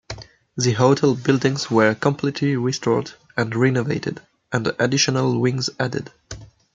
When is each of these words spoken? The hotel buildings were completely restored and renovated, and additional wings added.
The 0.57 0.71
hotel 0.71 1.13
buildings 1.13 1.69
were 1.69 1.93
completely 1.93 2.55
restored 2.55 3.11
and 3.37 3.55
renovated, 3.55 4.19
and 4.51 4.73
additional 4.79 5.39
wings 5.39 5.69
added. 5.79 6.11